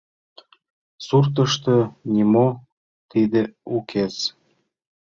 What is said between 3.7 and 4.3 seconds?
укес.